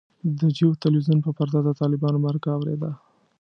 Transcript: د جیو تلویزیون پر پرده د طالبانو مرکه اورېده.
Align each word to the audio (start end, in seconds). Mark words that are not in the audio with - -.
د 0.39 0.41
جیو 0.55 0.79
تلویزیون 0.83 1.19
پر 1.25 1.31
پرده 1.37 1.59
د 1.63 1.69
طالبانو 1.81 2.17
مرکه 2.25 2.49
اورېده. 2.53 2.91